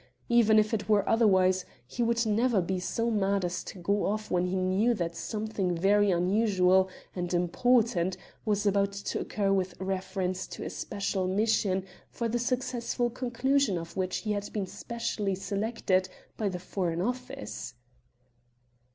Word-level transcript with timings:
Even 0.29 0.57
if 0.57 0.73
it 0.73 0.89
were 0.89 1.07
otherwise, 1.07 1.63
he 1.85 2.01
would 2.01 2.25
never 2.25 2.59
be 2.59 2.79
so 2.79 3.11
mad 3.11 3.45
as 3.45 3.63
to 3.63 3.77
go 3.77 4.07
off 4.07 4.31
when 4.31 4.47
he 4.47 4.55
knew 4.55 4.95
that 4.95 5.15
something 5.15 5.75
very 5.77 6.09
unusual 6.09 6.89
and 7.15 7.31
important 7.35 8.17
was 8.43 8.65
about 8.65 8.93
to 8.93 9.19
occur 9.19 9.53
with 9.53 9.79
reference 9.79 10.47
to 10.47 10.63
a 10.65 10.71
special 10.71 11.27
mission 11.27 11.85
for 12.09 12.27
the 12.27 12.39
successful 12.39 13.11
conclusion 13.11 13.77
of 13.77 13.95
which 13.95 14.17
he 14.17 14.31
had 14.31 14.51
been 14.51 14.65
specially 14.65 15.35
selected 15.35 16.09
by 16.35 16.49
the 16.49 16.57
Foreign 16.57 16.99
Office." 17.03 17.75